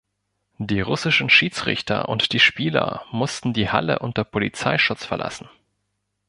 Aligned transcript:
Die 0.57 0.81
russischen 0.81 1.29
Schiedsrichter 1.29 2.09
und 2.09 2.31
die 2.33 2.39
Spieler 2.39 3.05
mussten 3.11 3.53
die 3.53 3.69
Halle 3.69 3.99
unter 3.99 4.23
Polizeischutz 4.23 5.05
verlassen. 5.05 5.47